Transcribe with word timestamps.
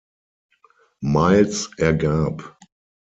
Miles 1.03 1.69
ergab. 1.77 2.57